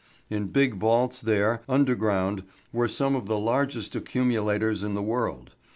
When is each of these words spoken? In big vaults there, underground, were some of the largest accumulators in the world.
In 0.31 0.47
big 0.47 0.79
vaults 0.79 1.21
there, 1.21 1.61
underground, 1.69 2.43
were 2.73 2.87
some 2.87 3.15
of 3.15 3.27
the 3.27 3.37
largest 3.37 3.95
accumulators 3.95 4.81
in 4.81 4.95
the 4.95 5.03
world. 5.03 5.51